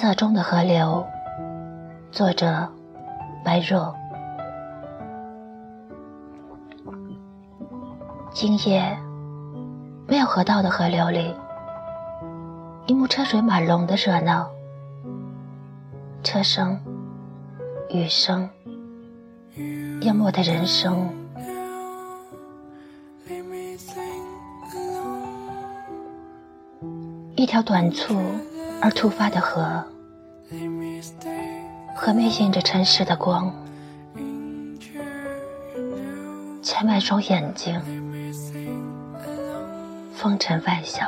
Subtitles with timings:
[0.00, 1.06] 色中的河流，
[2.10, 2.66] 作者
[3.44, 3.94] 白若。
[8.32, 8.96] 今夜
[10.08, 11.34] 没有河道的河流里，
[12.86, 14.48] 一幕车水马龙的热闹，
[16.22, 16.80] 车声、
[17.90, 18.48] 雨声，
[20.00, 21.10] 淹没的人生。
[27.36, 28.18] 一条短促
[28.82, 29.82] 而突发的河，
[32.10, 33.54] 河面映着城市的光，
[36.60, 37.80] 千万双眼睛，
[40.12, 41.06] 风尘万晓。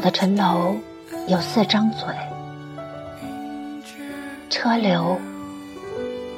[0.00, 0.76] 的城楼
[1.26, 2.08] 有四张嘴，
[4.50, 5.18] 车流、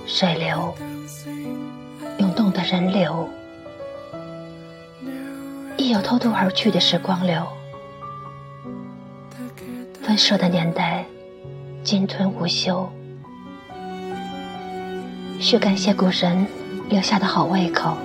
[0.06, 0.74] 水流、
[2.18, 3.28] 涌动的人流，
[5.76, 7.46] 亦有偷渡而去的时光流。
[10.02, 11.04] 分手的年代，
[11.82, 12.88] 鲸吞无休。
[15.40, 16.46] 需感谢古人
[16.88, 17.96] 留下的好胃口。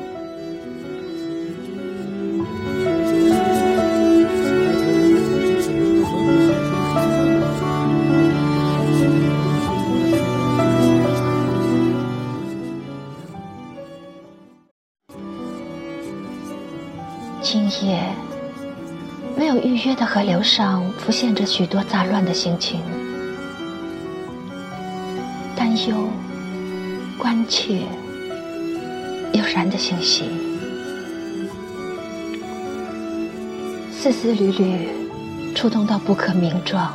[17.43, 17.99] 今夜，
[19.35, 22.79] 没有预约的河流上浮现着许多杂乱的心情：
[25.55, 26.07] 担忧、
[27.17, 27.81] 关切、
[29.33, 30.25] 悠然的信息，
[33.91, 34.87] 丝丝缕缕，
[35.55, 36.93] 触动到不可名状。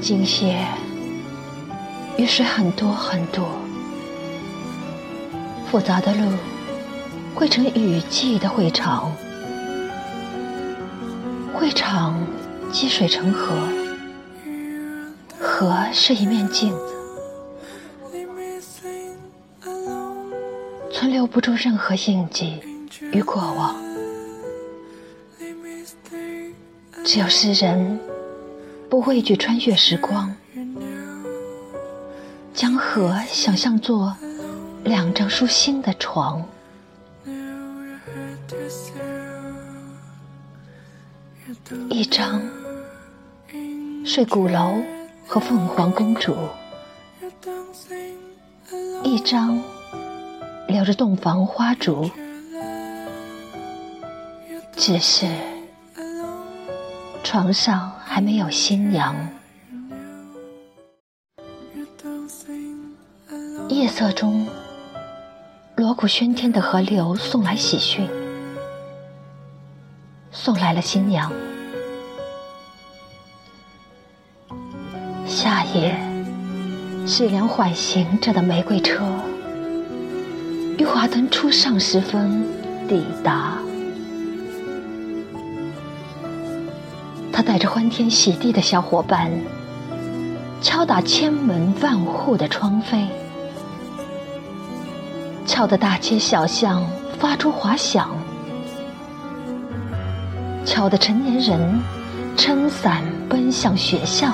[0.00, 0.66] 今夜，
[2.16, 3.46] 雨水很多很多，
[5.70, 6.32] 复杂的路。
[7.36, 9.12] 汇成雨季的会场，
[11.52, 12.18] 会场
[12.72, 13.54] 积水成河，
[15.38, 16.94] 河是一面镜子，
[20.90, 22.58] 存留不住任何印记
[23.12, 23.76] 与过往。
[27.04, 28.00] 只有诗人
[28.88, 30.34] 不畏惧穿越时光，
[32.54, 34.16] 将河想象作
[34.84, 36.42] 两张舒心的床。
[41.90, 42.40] 一张
[44.04, 44.80] 睡鼓楼
[45.26, 46.36] 和凤凰公主，
[49.02, 49.60] 一张
[50.68, 52.08] 留着洞房花烛，
[54.76, 55.26] 只是
[57.24, 59.14] 床上还没有新娘。
[63.68, 64.46] 夜色中，
[65.74, 68.08] 锣鼓喧天的河流送来喜讯，
[70.30, 71.32] 送来了新娘。
[75.76, 75.94] 夜，
[77.06, 79.04] 是一辆缓行着的玫瑰车，
[80.78, 82.44] 于华灯初上时分
[82.88, 83.58] 抵达。
[87.30, 89.30] 他带着欢天喜地的小伙伴，
[90.62, 93.04] 敲打千门万户的窗扉，
[95.46, 96.82] 敲得大街小巷
[97.18, 98.16] 发出华响，
[100.64, 101.78] 敲得成年人
[102.38, 104.32] 撑伞奔向学校。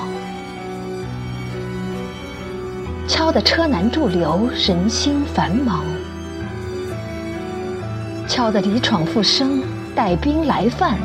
[3.05, 5.81] 敲得车难驻留，人心繁忙；
[8.27, 9.61] 敲得离闯复生，
[9.93, 10.95] 带兵来犯；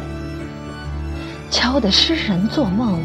[1.51, 3.01] 敲得诗人做梦，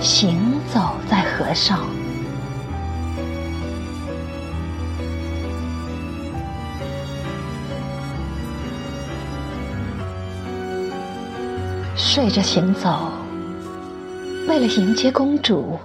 [0.00, 0.38] 行
[0.72, 1.80] 走在河上。
[11.96, 13.10] 睡着行走，
[14.46, 15.78] 为了迎接公主。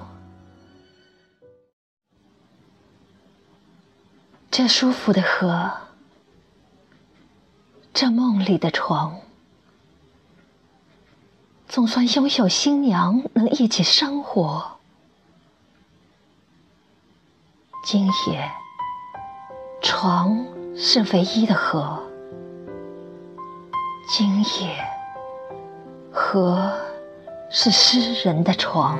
[4.62, 5.72] 这舒服的河，
[7.94, 9.22] 这梦里的床，
[11.66, 14.70] 总算拥有新娘能一起生活。
[17.86, 18.52] 今夜，
[19.82, 20.46] 床
[20.76, 21.98] 是唯一的河；
[24.10, 24.76] 今夜，
[26.12, 26.70] 河
[27.50, 29.00] 是诗人的床。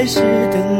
[0.00, 0.18] 开始
[0.50, 0.79] 等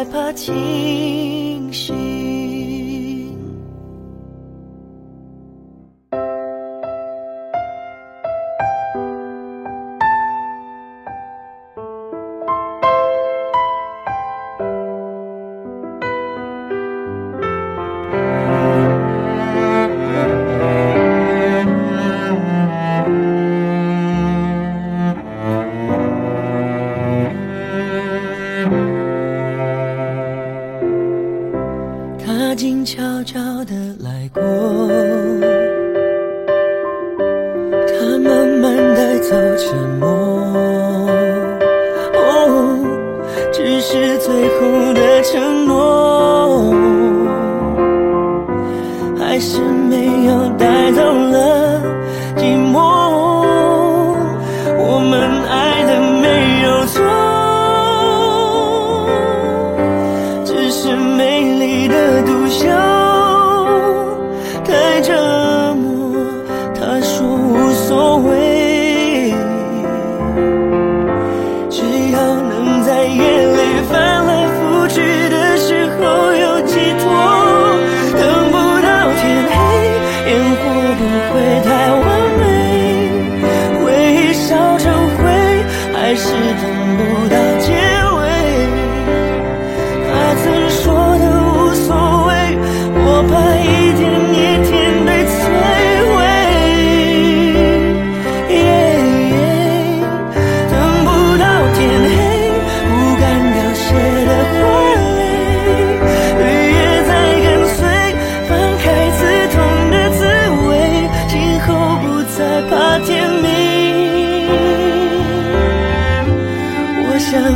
[0.00, 1.49] 害怕情。
[39.60, 40.08] 沉默，
[42.14, 42.78] 哦，
[43.52, 46.72] 只是最后的承诺，
[49.18, 49.60] 还是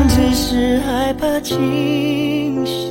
[0.09, 2.91] 只是害怕清醒。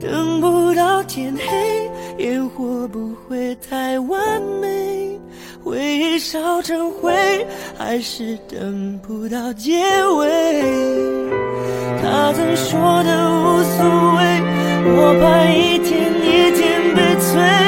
[0.00, 1.90] 等不到天黑，
[2.24, 5.18] 烟火不会太完美，
[5.62, 7.12] 回忆烧成灰，
[7.78, 9.80] 还是等不到结
[10.16, 10.28] 尾。
[12.02, 13.84] 他曾说的无所
[14.16, 14.22] 谓，
[14.84, 16.60] 我怕一天一天
[16.94, 17.61] 被摧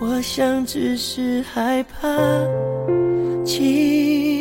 [0.00, 2.08] 我想，只是害怕
[3.44, 4.33] 清。